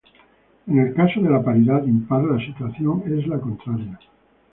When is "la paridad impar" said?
1.29-2.23